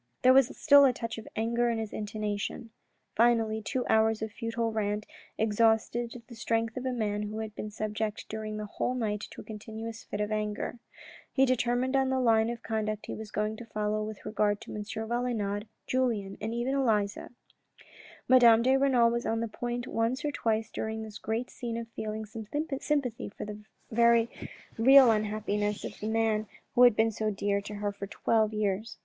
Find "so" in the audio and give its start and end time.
27.11-27.29